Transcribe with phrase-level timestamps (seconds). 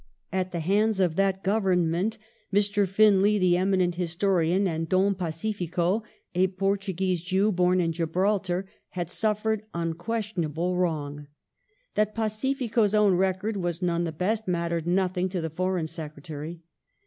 [0.31, 2.17] At the hands of that Government
[2.51, 2.87] Mr.
[2.87, 6.01] Finlay, the eminent historian, and Don Pacifico,
[6.33, 11.27] a Portuguese Jew born in Gibraltar, had suffered un questionable wrong.
[11.93, 16.63] That Pacifico's own record was none of the best mattered nothing to the Foreign Secretary.